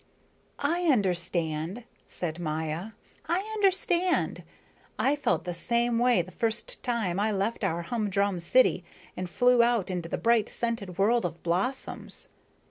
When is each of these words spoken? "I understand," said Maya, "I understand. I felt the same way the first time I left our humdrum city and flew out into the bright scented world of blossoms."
"I 0.57 0.85
understand," 0.87 1.83
said 2.07 2.39
Maya, 2.39 2.93
"I 3.27 3.37
understand. 3.53 4.41
I 4.97 5.15
felt 5.15 5.43
the 5.43 5.53
same 5.53 5.99
way 5.99 6.23
the 6.23 6.31
first 6.31 6.81
time 6.81 7.19
I 7.19 7.31
left 7.31 7.63
our 7.63 7.83
humdrum 7.83 8.39
city 8.39 8.83
and 9.15 9.29
flew 9.29 9.61
out 9.61 9.91
into 9.91 10.09
the 10.09 10.17
bright 10.17 10.49
scented 10.49 10.97
world 10.97 11.23
of 11.23 11.43
blossoms." 11.43 12.29